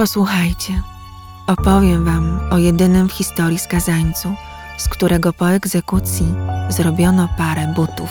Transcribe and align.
Posłuchajcie, 0.00 0.82
opowiem 1.46 2.04
Wam 2.04 2.40
o 2.50 2.58
jedynym 2.58 3.08
w 3.08 3.12
historii 3.12 3.58
skazańcu, 3.58 4.34
z 4.78 4.88
którego 4.88 5.32
po 5.32 5.50
egzekucji 5.50 6.26
zrobiono 6.68 7.28
parę 7.38 7.72
butów. 7.76 8.10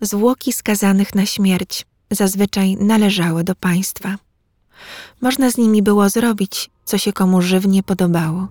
Zwłoki 0.00 0.52
skazanych 0.52 1.14
na 1.14 1.26
śmierć 1.26 1.86
zazwyczaj 2.10 2.76
należały 2.76 3.44
do 3.44 3.54
państwa. 3.54 4.16
Można 5.20 5.50
z 5.50 5.56
nimi 5.56 5.82
było 5.82 6.08
zrobić, 6.08 6.70
co 6.84 6.98
się 6.98 7.12
komu 7.12 7.42
żywnie 7.42 7.82
podobało, 7.82 8.48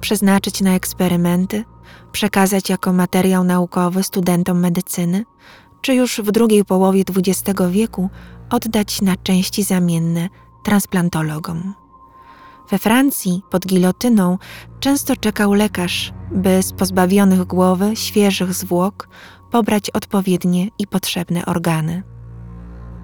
przeznaczyć 0.00 0.60
na 0.60 0.74
eksperymenty, 0.74 1.64
przekazać 2.12 2.70
jako 2.70 2.92
materiał 2.92 3.44
naukowy 3.44 4.02
studentom 4.02 4.60
medycyny, 4.60 5.24
czy 5.84 5.94
już 5.94 6.20
w 6.20 6.32
drugiej 6.32 6.64
połowie 6.64 7.02
XX 7.16 7.60
wieku 7.70 8.10
oddać 8.50 9.02
na 9.02 9.16
części 9.16 9.62
zamienne 9.62 10.28
transplantologom. 10.62 11.74
We 12.70 12.78
Francji 12.78 13.42
pod 13.50 13.66
gilotyną 13.66 14.38
często 14.80 15.16
czekał 15.16 15.52
lekarz, 15.52 16.12
by 16.32 16.62
z 16.62 16.72
pozbawionych 16.72 17.44
głowy 17.44 17.96
świeżych 17.96 18.54
zwłok 18.54 19.08
pobrać 19.50 19.90
odpowiednie 19.90 20.68
i 20.78 20.86
potrzebne 20.86 21.46
organy. 21.46 22.02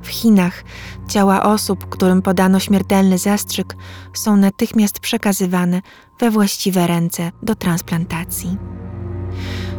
W 0.03 0.09
Chinach 0.09 0.65
ciała 1.09 1.43
osób, 1.43 1.89
którym 1.89 2.23
podano 2.23 2.61
śmiertelny 2.61 3.19
zastrzyk, 3.19 3.77
są 4.15 4.37
natychmiast 4.37 5.01
przekazywane 5.01 5.83
we 6.21 6.31
właściwe 6.31 6.87
ręce 6.87 7.33
do 7.43 7.55
transplantacji. 7.55 8.57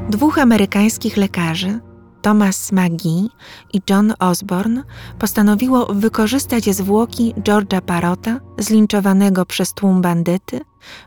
Dwóch 0.09 0.39
amerykańskich 0.39 1.17
lekarzy, 1.17 1.79
Thomas 2.21 2.71
McGee 2.71 3.29
i 3.73 3.81
John 3.89 4.13
Osborne, 4.19 4.83
postanowiło 5.19 5.85
wykorzystać 5.85 6.75
zwłoki 6.75 7.33
George'a 7.33 7.81
Parota, 7.81 8.39
zlinczowanego 8.57 9.45
przez 9.45 9.73
tłum 9.73 10.01
bandyty, 10.01 10.61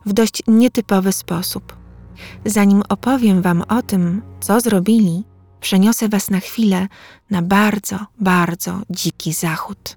w 0.07 0.13
dość 0.13 0.43
nietypowy 0.47 1.13
sposób. 1.13 1.77
Zanim 2.45 2.83
opowiem 2.89 3.43
Wam 3.43 3.63
o 3.69 3.83
tym, 3.83 4.23
co 4.41 4.61
zrobili, 4.61 5.25
przeniosę 5.61 6.09
Was 6.09 6.31
na 6.31 6.41
chwilę 6.41 6.89
na 7.31 7.43
bardzo, 7.43 7.99
bardzo 8.21 8.81
dziki 8.91 9.33
zachód. 9.33 9.97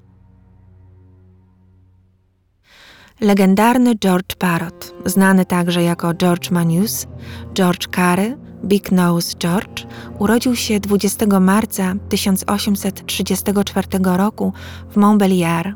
Legendarny 3.22 3.96
George 3.96 4.36
Parrot, 4.36 4.94
znany 5.06 5.46
także 5.46 5.84
jako 5.84 6.14
George 6.14 6.52
Manius, 6.52 7.08
George 7.54 7.88
Carey, 7.96 8.36
Big 8.66 8.92
Nose 8.92 9.38
George, 9.38 9.86
urodził 10.20 10.56
się 10.56 10.80
20 10.80 11.40
marca 11.40 11.96
1834 12.10 13.88
roku 14.04 14.54
w 14.90 14.96
Montbéliard. 14.96 15.74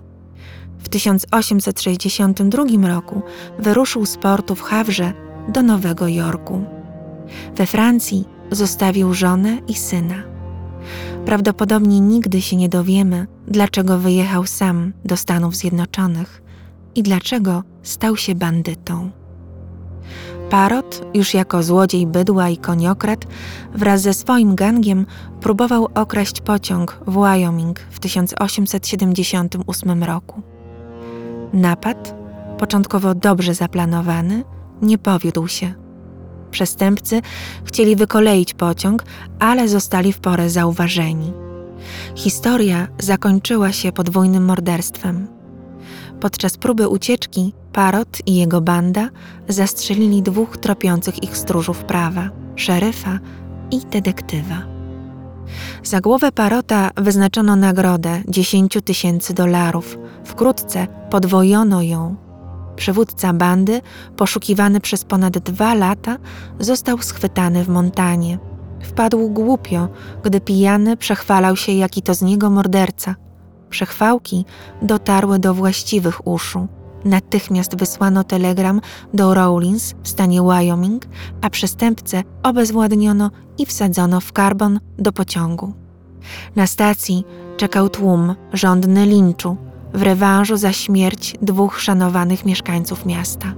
W 0.79 0.89
1862 0.89 2.87
roku 2.87 3.21
wyruszył 3.59 4.05
z 4.05 4.17
portu 4.17 4.55
w 4.55 4.61
Hawrze 4.61 5.13
do 5.49 5.61
Nowego 5.61 6.07
Jorku. 6.07 6.65
We 7.55 7.65
Francji 7.65 8.25
zostawił 8.51 9.13
żonę 9.13 9.57
i 9.67 9.73
syna. 9.73 10.23
Prawdopodobnie 11.25 11.99
nigdy 11.99 12.41
się 12.41 12.55
nie 12.55 12.69
dowiemy, 12.69 13.27
dlaczego 13.47 13.99
wyjechał 13.99 14.45
sam 14.45 14.93
do 15.05 15.17
Stanów 15.17 15.55
Zjednoczonych 15.55 16.41
i 16.95 17.03
dlaczego 17.03 17.63
stał 17.83 18.17
się 18.17 18.35
bandytą. 18.35 19.20
Parot, 20.51 21.01
już 21.13 21.33
jako 21.33 21.63
złodziej 21.63 22.07
bydła 22.07 22.49
i 22.49 22.57
koniokrat, 22.57 23.25
wraz 23.73 24.01
ze 24.01 24.13
swoim 24.13 24.55
gangiem 24.55 25.05
próbował 25.41 25.87
okraść 25.95 26.41
pociąg 26.41 26.99
w 27.07 27.13
Wyoming 27.13 27.79
w 27.79 27.99
1878 27.99 30.03
roku. 30.03 30.41
Napad, 31.53 32.15
początkowo 32.57 33.15
dobrze 33.15 33.53
zaplanowany, 33.53 34.43
nie 34.81 34.97
powiódł 34.97 35.47
się 35.47 35.73
Przestępcy 36.51 37.21
chcieli 37.65 37.95
wykoleić 37.95 38.53
pociąg, 38.53 39.03
ale 39.39 39.67
zostali 39.67 40.13
w 40.13 40.19
porę 40.19 40.49
zauważeni. 40.49 41.33
Historia 42.15 42.87
zakończyła 42.99 43.71
się 43.71 43.91
podwójnym 43.91 44.45
morderstwem. 44.45 45.27
Podczas 46.21 46.57
próby 46.57 46.87
ucieczki 46.87 47.53
Parot 47.73 48.17
i 48.25 48.35
jego 48.35 48.61
banda 48.61 49.09
zastrzelili 49.47 50.21
dwóch 50.21 50.57
tropiących 50.57 51.23
ich 51.23 51.37
stróżów 51.37 51.83
prawa 51.83 52.29
szeryfa 52.55 53.19
i 53.71 53.79
detektywa. 53.79 54.61
Za 55.83 56.01
głowę 56.01 56.31
Parota 56.31 56.89
wyznaczono 56.97 57.55
nagrodę 57.55 58.21
10 58.27 58.77
tysięcy 58.85 59.33
dolarów. 59.33 59.97
Wkrótce 60.25 60.87
podwojono 61.09 61.81
ją 61.81 62.15
Przywódca 62.75 63.33
bandy, 63.33 63.81
poszukiwany 64.17 64.79
przez 64.79 65.03
ponad 65.03 65.37
dwa 65.37 65.73
lata, 65.73 66.17
został 66.59 66.97
schwytany 66.97 67.63
w 67.63 67.69
Montanie. 67.69 68.39
Wpadł 68.83 69.29
głupio, 69.29 69.87
gdy 70.23 70.41
pijany 70.41 70.97
przechwalał 70.97 71.55
się, 71.55 71.71
jaki 71.71 72.01
to 72.01 72.13
z 72.13 72.21
niego 72.21 72.49
morderca. 72.49 73.15
Przechwałki 73.71 74.45
dotarły 74.81 75.39
do 75.39 75.53
właściwych 75.53 76.27
uszu. 76.27 76.67
Natychmiast 77.05 77.75
wysłano 77.75 78.23
telegram 78.23 78.81
do 79.13 79.33
Rawlins 79.33 79.93
w 80.03 80.07
stanie 80.07 80.41
Wyoming, 80.41 81.05
a 81.41 81.49
przestępcę 81.49 82.23
obezwładniono 82.43 83.31
i 83.57 83.65
wsadzono 83.65 84.19
w 84.19 84.31
karbon 84.31 84.79
do 84.97 85.11
pociągu. 85.11 85.73
Na 86.55 86.67
stacji 86.67 87.23
czekał 87.57 87.89
tłum 87.89 88.35
żądny 88.53 89.05
linczu, 89.05 89.57
w 89.93 90.01
rewanżu 90.01 90.57
za 90.57 90.73
śmierć 90.73 91.35
dwóch 91.41 91.81
szanowanych 91.81 92.45
mieszkańców 92.45 93.05
miasta. 93.05 93.53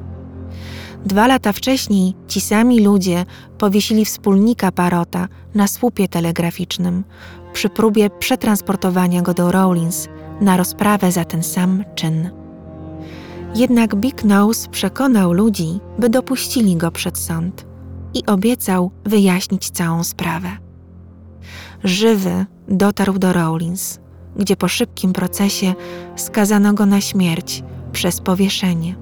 Dwa 1.05 1.27
lata 1.27 1.53
wcześniej 1.53 2.15
ci 2.27 2.41
sami 2.41 2.79
ludzie 2.79 3.25
powiesili 3.57 4.05
wspólnika 4.05 4.71
Parota 4.71 5.27
na 5.55 5.67
słupie 5.67 6.07
telegraficznym 6.07 7.03
przy 7.53 7.69
próbie 7.69 8.09
przetransportowania 8.09 9.21
go 9.21 9.33
do 9.33 9.51
Rawlins 9.51 10.07
na 10.41 10.57
rozprawę 10.57 11.11
za 11.11 11.25
ten 11.25 11.43
sam 11.43 11.83
czyn. 11.95 12.29
Jednak 13.55 13.95
Big 13.95 14.23
Nose 14.23 14.69
przekonał 14.69 15.33
ludzi, 15.33 15.79
by 15.99 16.09
dopuścili 16.09 16.75
go 16.75 16.91
przed 16.91 17.17
sąd 17.17 17.65
i 18.13 18.25
obiecał 18.25 18.91
wyjaśnić 19.05 19.69
całą 19.69 20.03
sprawę. 20.03 20.49
Żywy 21.83 22.45
dotarł 22.67 23.19
do 23.19 23.33
Rawlins, 23.33 23.99
gdzie 24.35 24.55
po 24.55 24.67
szybkim 24.67 25.13
procesie 25.13 25.73
skazano 26.15 26.73
go 26.73 26.85
na 26.85 27.01
śmierć 27.01 27.63
przez 27.91 28.21
powieszenie. 28.21 28.95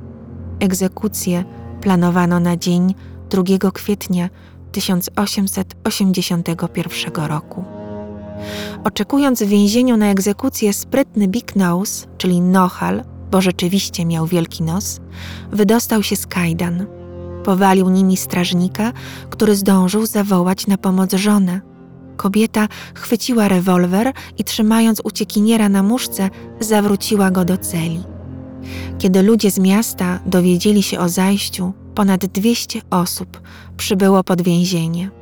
Egzekucję 0.60 1.44
planowano 1.82 2.40
na 2.40 2.58
dzień 2.58 2.96
2 3.30 3.72
kwietnia 3.72 4.30
1881 4.72 7.28
roku. 7.28 7.81
Oczekując 8.84 9.44
w 9.44 9.48
więzieniu 9.48 9.98
na 9.98 10.06
egzekucję, 10.06 10.74
sprytny 10.74 11.28
Big 11.28 11.56
Nose, 11.56 12.08
czyli 12.18 12.42
Nohal, 12.42 13.04
bo 13.32 13.42
rzeczywiście 13.42 14.06
miał 14.06 14.26
wielki 14.26 14.64
nos, 14.64 15.00
wydostał 15.52 16.04
się 16.04 16.16
z 16.16 16.28
kajdan. 16.28 16.86
Powalił 17.44 17.90
nimi 17.90 18.18
strażnika, 18.18 18.94
który 19.30 19.56
zdążył 19.56 20.06
zawołać 20.06 20.68
na 20.68 20.78
pomoc 20.78 21.14
żonę. 21.14 21.62
Kobieta 22.18 22.68
chwyciła 22.96 23.48
rewolwer 23.48 24.14
i 24.38 24.44
trzymając 24.44 25.02
uciekiniera 25.04 25.70
na 25.70 25.84
muszce, 25.84 26.30
zawróciła 26.60 27.32
go 27.32 27.46
do 27.46 27.58
celi. 27.58 28.04
Kiedy 28.98 29.22
ludzie 29.22 29.52
z 29.52 29.60
miasta 29.60 30.20
dowiedzieli 30.26 30.84
się 30.84 31.00
o 31.00 31.10
zajściu, 31.10 31.74
ponad 31.96 32.26
200 32.26 32.82
osób 32.90 33.42
przybyło 33.78 34.24
pod 34.24 34.42
więzienie. 34.42 35.21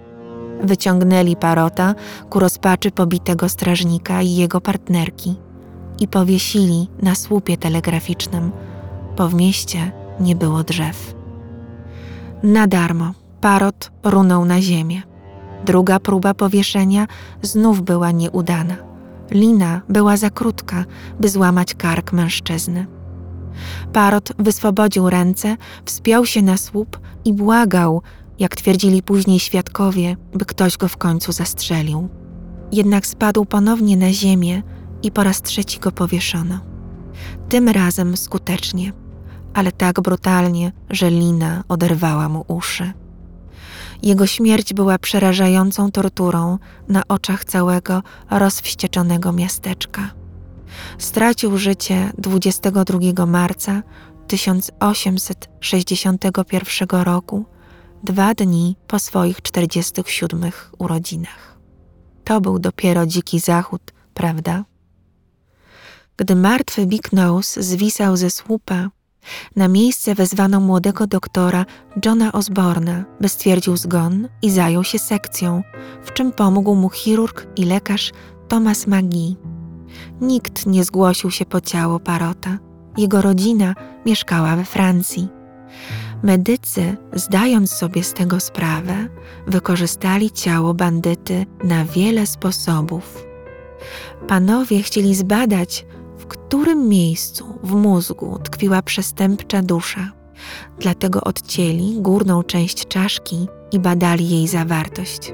Wyciągnęli 0.64 1.36
parota 1.36 1.96
ku 2.30 2.40
rozpaczy 2.40 2.92
pobitego 2.92 3.50
strażnika 3.50 4.22
i 4.22 4.36
jego 4.36 4.62
partnerki 4.62 5.36
i 6.00 6.08
powiesili 6.08 6.90
na 7.02 7.16
słupie 7.16 7.58
telegraficznym, 7.58 8.52
w 9.28 9.34
mieście 9.34 9.92
nie 10.20 10.36
było 10.36 10.64
drzew. 10.64 11.16
Na 12.44 12.68
darmo 12.68 13.14
parot 13.42 13.92
runął 14.04 14.46
na 14.46 14.62
ziemię. 14.62 15.02
Druga 15.66 16.00
próba 16.00 16.34
powieszenia 16.34 17.08
znów 17.42 17.82
była 17.82 18.12
nieudana. 18.12 18.76
Lina 19.32 19.82
była 19.90 20.18
za 20.18 20.30
krótka, 20.30 20.86
by 21.20 21.30
złamać 21.30 21.76
kark 21.76 22.14
mężczyzny. 22.14 22.88
Parot 23.94 24.34
wyswobodził 24.40 25.10
ręce, 25.10 25.58
wspiął 25.86 26.26
się 26.26 26.42
na 26.42 26.58
słup 26.58 27.00
i 27.26 27.34
błagał, 27.34 28.02
jak 28.40 28.56
twierdzili 28.56 29.04
później 29.04 29.40
świadkowie, 29.40 30.16
by 30.34 30.46
ktoś 30.46 30.78
go 30.78 30.88
w 30.88 30.98
końcu 30.98 31.32
zastrzelił. 31.32 32.10
Jednak 32.72 33.08
spadł 33.08 33.46
ponownie 33.46 33.98
na 33.98 34.14
ziemię 34.14 34.64
i 35.04 35.12
po 35.12 35.24
raz 35.24 35.42
trzeci 35.42 35.80
go 35.80 35.92
powieszono. 35.92 36.60
Tym 37.50 37.70
razem 37.70 38.18
skutecznie, 38.18 38.94
ale 39.54 39.72
tak 39.72 40.02
brutalnie, 40.02 40.72
że 40.90 41.10
lina 41.10 41.64
oderwała 41.68 42.30
mu 42.30 42.46
uszy. 42.48 42.94
Jego 44.04 44.28
śmierć 44.28 44.74
była 44.74 45.00
przerażającą 45.00 45.92
torturą 45.92 46.58
na 46.88 47.04
oczach 47.08 47.46
całego 47.46 48.04
rozwścieczonego 48.30 49.34
miasteczka. 49.34 50.10
Stracił 50.98 51.58
życie 51.58 52.12
22 52.18 53.26
marca 53.26 53.84
1861 54.28 57.04
roku, 57.04 57.46
dwa 58.04 58.34
dni 58.34 58.76
po 58.88 59.00
swoich 59.00 59.42
47 59.42 60.52
urodzinach. 60.78 61.58
To 62.24 62.42
był 62.42 62.60
dopiero 62.60 63.06
dziki 63.06 63.40
zachód, 63.40 63.82
prawda? 64.14 64.66
Gdy 66.18 66.36
martwy 66.36 66.86
Big 66.86 67.14
Nose 67.14 67.64
zwisał 67.64 68.18
ze 68.18 68.30
słupa, 68.30 68.90
na 69.56 69.68
miejsce 69.68 70.16
wezwano 70.16 70.60
młodego 70.60 71.08
doktora 71.08 71.66
Johna 72.06 72.32
Osborna, 72.32 73.04
by 73.22 73.30
stwierdził 73.30 73.78
zgon 73.78 74.28
i 74.42 74.52
zajął 74.52 74.84
się 74.84 75.00
sekcją, 75.00 75.64
w 76.04 76.14
czym 76.14 76.32
pomógł 76.32 76.76
mu 76.76 76.90
chirurg 76.90 77.48
i 77.56 77.66
lekarz 77.66 78.12
Thomas 78.48 78.88
McGee. 78.88 79.36
Nikt 80.22 80.66
nie 80.66 80.84
zgłosił 80.84 81.32
się 81.32 81.46
po 81.46 81.62
ciało 81.62 82.00
Parota. 82.00 82.58
Jego 82.98 83.22
rodzina 83.22 83.76
mieszkała 84.06 84.56
we 84.56 84.66
Francji. 84.66 85.28
Medycy, 86.24 86.98
zdając 87.14 87.72
sobie 87.72 88.04
z 88.04 88.14
tego 88.14 88.40
sprawę, 88.40 89.08
wykorzystali 89.48 90.32
ciało 90.32 90.74
bandyty 90.74 91.46
na 91.64 91.86
wiele 91.86 92.28
sposobów. 92.28 93.26
Panowie 94.28 94.82
chcieli 94.82 95.16
zbadać, 95.16 95.86
w 96.18 96.26
którym 96.26 96.90
miejscu 96.90 97.60
w 97.64 97.72
mózgu 97.74 98.40
tkwiła 98.44 98.82
przestępcza 98.82 99.62
dusza. 99.62 100.12
Dlatego 100.80 101.22
odcięli 101.22 102.02
górną 102.02 102.44
część 102.44 102.88
czaszki 102.88 103.48
i 103.72 103.80
badali 103.80 104.30
jej 104.30 104.48
zawartość. 104.48 105.34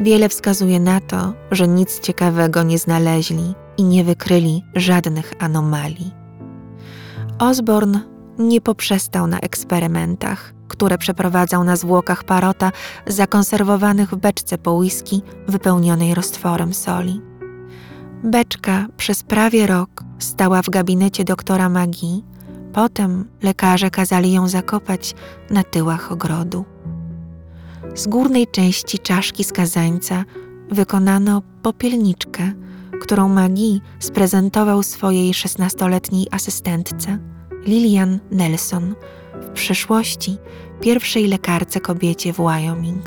Wiele 0.00 0.28
wskazuje 0.28 0.80
na 0.80 1.00
to, 1.00 1.32
że 1.50 1.68
nic 1.68 2.00
ciekawego 2.00 2.62
nie 2.62 2.78
znaleźli 2.78 3.54
i 3.76 3.84
nie 3.84 4.04
wykryli 4.04 4.64
żadnych 4.74 5.32
anomalii. 5.38 6.14
Osborne 7.38 8.11
nie 8.38 8.60
poprzestał 8.60 9.26
na 9.26 9.38
eksperymentach, 9.38 10.54
które 10.68 10.98
przeprowadzał 10.98 11.64
na 11.64 11.76
zwłokach 11.76 12.24
parota 12.24 12.72
zakonserwowanych 13.06 14.10
w 14.10 14.16
beczce 14.16 14.58
po 14.58 14.72
whisky 14.72 15.22
wypełnionej 15.48 16.14
roztworem 16.14 16.74
soli. 16.74 17.20
Beczka 18.24 18.86
przez 18.96 19.22
prawie 19.22 19.66
rok 19.66 20.04
stała 20.18 20.62
w 20.62 20.70
gabinecie 20.70 21.24
doktora 21.24 21.68
Magii, 21.68 22.24
potem 22.72 23.28
lekarze 23.42 23.90
kazali 23.90 24.32
ją 24.32 24.48
zakopać 24.48 25.14
na 25.50 25.62
tyłach 25.62 26.12
ogrodu. 26.12 26.64
Z 27.94 28.06
górnej 28.06 28.46
części 28.46 28.98
czaszki 28.98 29.44
skazańca 29.44 30.24
wykonano 30.70 31.42
popielniczkę, 31.62 32.52
którą 33.00 33.28
Magii 33.28 33.80
sprezentował 33.98 34.82
swojej 34.82 35.34
szesnastoletniej 35.34 36.26
asystentce, 36.30 37.18
Lilian 37.66 38.18
Nelson, 38.30 38.94
w 39.42 39.50
przyszłości 39.50 40.36
pierwszej 40.80 41.28
lekarce 41.28 41.80
kobiecie 41.80 42.32
w 42.32 42.36
Wyoming. 42.36 43.02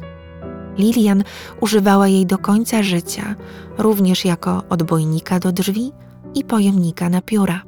Lilian 0.78 1.24
używała 1.62 2.08
jej 2.08 2.26
do 2.26 2.38
końca 2.38 2.84
życia, 2.84 3.36
również 3.78 4.26
jako 4.26 4.64
odbojnika 4.70 5.40
do 5.40 5.52
drzwi 5.52 5.92
i 6.36 6.44
pojemnika 6.44 7.10
na 7.10 7.22
pióra. 7.22 7.62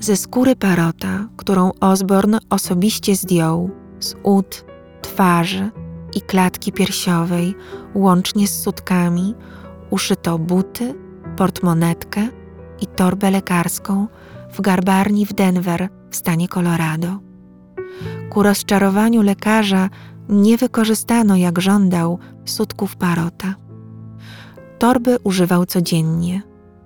Ze 0.00 0.16
skóry 0.16 0.56
parota, 0.56 1.28
którą 1.36 1.70
Osborne 1.80 2.38
osobiście 2.50 3.16
zdjął, 3.16 3.70
z 4.00 4.14
ud, 4.22 4.64
twarzy 5.02 5.70
i 6.14 6.20
klatki 6.20 6.72
piersiowej, 6.72 7.54
łącznie 7.94 8.48
z 8.48 8.62
sutkami, 8.62 9.34
uszyto 9.90 10.38
buty, 10.38 10.94
portmonetkę 11.36 12.28
i 12.80 12.86
torbę 12.86 13.30
lekarską 13.30 14.06
w 14.52 14.60
garbarni 14.60 15.26
w 15.26 15.32
Denver 15.32 15.88
w 16.10 16.16
stanie 16.16 16.48
Colorado. 16.48 17.18
Ku 18.30 18.42
rozczarowaniu 18.42 19.22
lekarza 19.22 19.88
nie 20.28 20.56
wykorzystano, 20.56 21.36
jak 21.36 21.60
żądał, 21.60 22.18
sutków 22.44 22.96
parota. 22.96 23.54
Torby 24.78 25.16
używał 25.24 25.66
codziennie, 25.66 26.42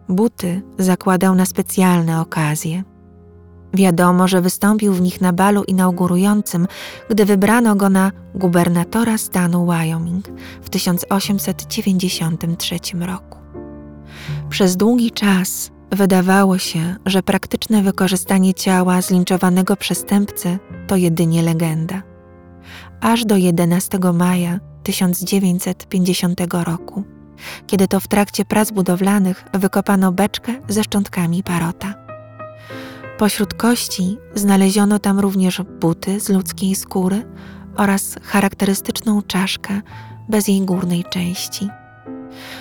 buty 0.09 0.63
zakładał 0.79 1.35
na 1.35 1.47
specjalne 1.47 2.21
okazje. 2.21 2.85
Wiadomo, 3.75 4.29
że 4.29 4.41
wystąpił 4.41 4.93
w 4.93 5.01
nich 5.01 5.21
na 5.21 5.33
balu 5.33 5.65
inaugurującym, 5.65 6.67
gdy 7.11 7.25
wybrano 7.25 7.77
go 7.77 7.89
na 7.89 8.13
gubernatora 8.35 9.19
stanu 9.19 9.67
Wyoming 9.67 10.29
w 10.63 10.71
1893 10.71 12.79
roku. 13.01 13.39
Przez 14.49 14.77
długi 14.77 15.11
czas 15.11 15.71
wydawało 15.93 16.59
się, 16.59 16.97
że 17.07 17.23
praktyczne 17.23 17.83
wykorzystanie 17.83 18.55
ciała 18.55 19.03
zlinczowanego 19.03 19.77
przestępcy 19.77 20.59
to 20.87 20.97
jedynie 20.97 21.43
legenda. 21.43 22.03
Aż 23.01 23.25
do 23.25 23.37
11 23.37 23.99
maja 24.15 24.61
1950 24.83 26.41
roku, 26.65 27.05
kiedy 27.67 27.89
to 27.89 28.01
w 28.01 28.09
trakcie 28.09 28.45
prac 28.45 28.71
budowlanych 28.71 29.45
wykopano 29.55 30.13
beczkę 30.13 30.53
ze 30.69 30.85
szczątkami 30.85 31.43
parota. 31.43 31.95
Pośród 33.19 33.55
kości 33.55 34.19
znaleziono 34.35 34.99
tam 34.99 35.21
również 35.21 35.63
buty 35.81 36.21
z 36.21 36.29
ludzkiej 36.29 36.75
skóry 36.75 37.25
oraz 37.77 38.17
charakterystyczną 38.23 39.23
czaszkę 39.23 39.81
bez 40.29 40.49
jej 40.49 40.61
górnej 40.61 41.05
części. 41.05 41.69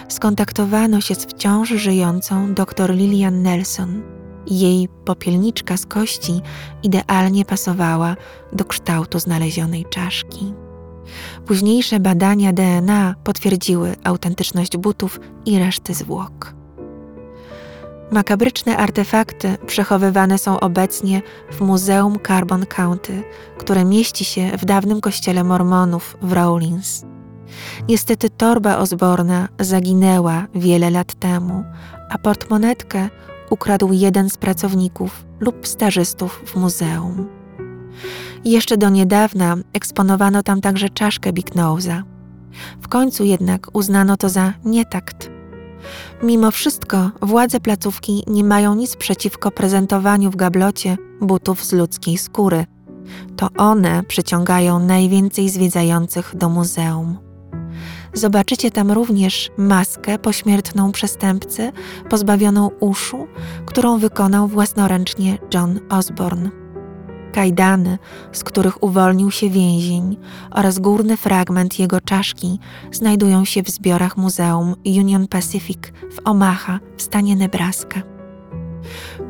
Skontaktowano 0.07 1.01
się 1.01 1.15
z 1.15 1.25
wciąż 1.25 1.69
żyjącą 1.69 2.53
dr 2.53 2.95
Lilian 2.95 3.41
Nelson. 3.41 4.01
Jej 4.47 4.89
popielniczka 5.05 5.77
z 5.77 5.85
kości 5.85 6.41
idealnie 6.83 7.45
pasowała 7.45 8.15
do 8.53 8.65
kształtu 8.65 9.19
znalezionej 9.19 9.85
czaszki. 9.89 10.53
Późniejsze 11.45 11.99
badania 11.99 12.53
DNA 12.53 13.15
potwierdziły 13.23 13.95
autentyczność 14.03 14.77
butów 14.77 15.19
i 15.45 15.59
reszty 15.59 15.93
zwłok. 15.93 16.53
Makabryczne 18.11 18.77
artefakty 18.77 19.57
przechowywane 19.67 20.37
są 20.37 20.59
obecnie 20.59 21.21
w 21.51 21.61
Muzeum 21.61 22.17
Carbon 22.27 22.65
County, 22.65 23.23
które 23.57 23.85
mieści 23.85 24.25
się 24.25 24.57
w 24.57 24.65
dawnym 24.65 25.01
kościele 25.01 25.43
Mormonów 25.43 26.17
w 26.21 26.33
Rawlins. 26.33 27.05
Niestety 27.89 28.29
torba 28.29 28.77
Osborna 28.77 29.47
zaginęła 29.59 30.47
wiele 30.55 30.89
lat 30.89 31.13
temu, 31.13 31.63
a 32.09 32.17
portmonetkę 32.17 33.09
ukradł 33.49 33.93
jeden 33.93 34.29
z 34.29 34.37
pracowników 34.37 35.25
lub 35.39 35.67
stażystów 35.67 36.41
w 36.45 36.55
muzeum. 36.55 37.27
Jeszcze 38.45 38.77
do 38.77 38.89
niedawna 38.89 39.55
eksponowano 39.73 40.43
tam 40.43 40.61
także 40.61 40.89
czaszkę 40.89 41.33
Big 41.33 41.55
Nose'a. 41.55 42.03
W 42.81 42.87
końcu 42.87 43.23
jednak 43.23 43.67
uznano 43.73 44.17
to 44.17 44.29
za 44.29 44.53
nietakt 44.65 45.29
Mimo 46.23 46.51
wszystko 46.51 47.11
władze 47.21 47.59
placówki 47.59 48.23
nie 48.27 48.43
mają 48.43 48.75
nic 48.75 48.95
przeciwko 48.95 49.51
prezentowaniu 49.51 50.31
w 50.31 50.35
gablocie 50.35 50.97
butów 51.21 51.65
z 51.65 51.73
ludzkiej 51.73 52.17
skóry. 52.17 52.65
To 53.37 53.47
one 53.57 54.03
przyciągają 54.03 54.79
najwięcej 54.79 55.49
zwiedzających 55.49 56.35
do 56.35 56.49
muzeum. 56.49 57.30
Zobaczycie 58.13 58.71
tam 58.71 58.91
również 58.91 59.51
maskę 59.57 60.19
pośmiertną 60.19 60.91
przestępcy 60.91 61.71
pozbawioną 62.09 62.69
uszu, 62.79 63.27
którą 63.65 63.97
wykonał 63.97 64.47
własnoręcznie 64.47 65.37
John 65.53 65.79
Osborne 65.89 66.61
kajdany, 67.31 67.97
z 68.31 68.43
których 68.43 68.83
uwolnił 68.83 69.31
się 69.31 69.49
więzień, 69.49 70.17
oraz 70.51 70.79
górny 70.79 71.17
fragment 71.17 71.79
jego 71.79 72.01
czaszki 72.01 72.59
znajdują 72.91 73.45
się 73.45 73.63
w 73.63 73.69
zbiorach 73.69 74.17
Muzeum 74.17 74.75
Union 74.85 75.27
Pacific 75.27 75.79
w 76.11 76.19
Omaha 76.25 76.79
w 76.97 77.01
stanie 77.01 77.35
Nebraska. 77.35 78.01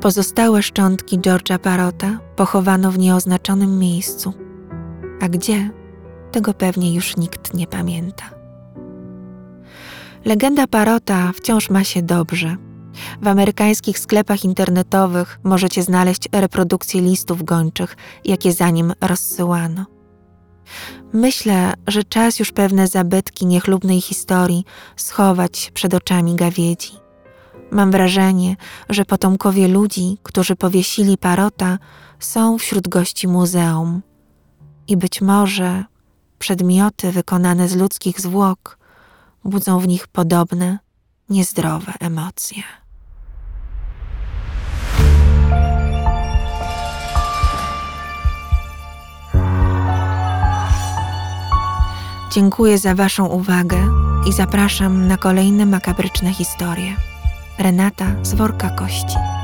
Pozostałe 0.01 0.63
szczątki 0.63 1.19
George'a 1.19 1.59
Parota 1.59 2.19
pochowano 2.35 2.91
w 2.91 2.99
nieoznaczonym 2.99 3.79
miejscu. 3.79 4.33
A 5.21 5.29
gdzie? 5.29 5.69
Tego 6.31 6.53
pewnie 6.53 6.95
już 6.95 7.17
nikt 7.17 7.53
nie 7.53 7.67
pamięta. 7.67 8.40
Legenda 10.25 10.67
Parota 10.67 11.31
wciąż 11.35 11.69
ma 11.69 11.83
się 11.83 12.01
dobrze– 12.01 12.57
w 13.21 13.27
amerykańskich 13.27 13.99
sklepach 13.99 14.45
internetowych 14.45 15.39
możecie 15.43 15.83
znaleźć 15.83 16.29
reprodukcje 16.31 17.01
listów 17.01 17.43
gończych, 17.43 17.97
jakie 18.25 18.53
za 18.53 18.69
nim 18.69 18.93
rozsyłano. 19.01 19.85
Myślę, 21.13 21.73
że 21.87 22.03
czas 22.03 22.39
już 22.39 22.51
pewne 22.51 22.87
zabytki 22.87 23.45
niechlubnej 23.45 24.01
historii 24.01 24.65
schować 24.95 25.71
przed 25.73 25.93
oczami 25.93 26.35
gawiedzi. 26.35 26.91
Mam 27.71 27.91
wrażenie, 27.91 28.55
że 28.89 29.05
potomkowie 29.05 29.67
ludzi, 29.67 30.17
którzy 30.23 30.55
powiesili 30.55 31.17
parota, 31.17 31.77
są 32.19 32.57
wśród 32.57 32.87
gości 32.87 33.27
muzeum. 33.27 34.01
I 34.87 34.97
być 34.97 35.21
może 35.21 35.83
przedmioty 36.39 37.11
wykonane 37.11 37.67
z 37.67 37.75
ludzkich 37.75 38.21
zwłok 38.21 38.77
budzą 39.43 39.79
w 39.79 39.87
nich 39.87 40.07
podobne, 40.07 40.79
niezdrowe 41.29 41.93
emocje. 41.99 42.63
Dziękuję 52.31 52.77
za 52.77 52.95
Waszą 52.95 53.25
uwagę 53.25 53.87
i 54.27 54.33
zapraszam 54.33 55.07
na 55.07 55.17
kolejne 55.17 55.65
makabryczne 55.65 56.33
historie. 56.33 56.95
Renata 57.59 58.05
z 58.23 58.33
worka 58.33 58.69
kości. 58.69 59.40